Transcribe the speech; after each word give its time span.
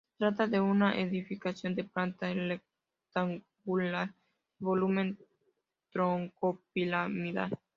Se 0.17 0.25
trata 0.25 0.47
de 0.47 0.59
una 0.59 0.99
edificación 0.99 1.75
de 1.75 1.83
planta 1.83 2.33
rectangular 2.33 4.11
y 4.59 4.63
volumen 4.65 5.19
troncopiramidal. 5.93 7.55